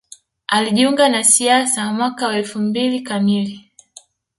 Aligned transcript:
Alijiunga 0.47 1.09
na 1.09 1.23
siasa 1.23 1.93
mwaka 1.93 2.27
wa 2.27 2.35
elfu 2.37 2.59
mbili 2.59 3.01
kamili 3.01 3.71